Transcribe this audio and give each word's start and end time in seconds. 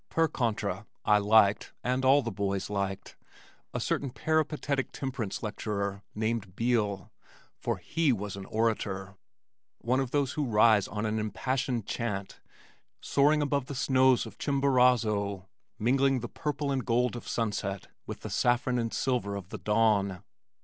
Per 0.09 0.27
contra, 0.27 0.87
I 1.05 1.19
liked, 1.19 1.73
(and 1.83 2.01
the 2.03 2.31
boys 2.31 2.71
all 2.71 2.75
liked) 2.75 3.15
a 3.71 3.79
certain 3.79 4.09
peripatetic 4.09 4.91
temperance 4.91 5.43
lecturer 5.43 6.01
named 6.15 6.55
Beale, 6.55 7.11
for 7.59 7.77
he 7.77 8.11
was 8.11 8.35
an 8.35 8.45
orator, 8.45 9.13
one 9.77 9.99
of 9.99 10.09
those 10.09 10.31
who 10.31 10.47
rise 10.47 10.87
on 10.87 11.05
an 11.05 11.19
impassioned 11.19 11.85
chant, 11.85 12.39
soaring 12.99 13.43
above 13.43 13.67
the 13.67 13.75
snows 13.75 14.25
of 14.25 14.39
Chimborazo, 14.39 15.45
mingling 15.77 16.21
the 16.21 16.27
purple 16.27 16.71
and 16.71 16.83
gold 16.83 17.15
of 17.15 17.27
sunset 17.27 17.85
with 18.07 18.21
the 18.21 18.31
saffron 18.31 18.79
and 18.79 18.95
silver 18.95 19.35
of 19.35 19.49
the 19.49 19.59
dawn. 19.59 20.23